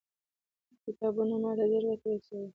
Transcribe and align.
کتابونه 0.83 1.35
ما 1.43 1.51
ته 1.57 1.63
ډېره 1.71 1.87
ګټه 1.91 2.07
رسوي. 2.13 2.47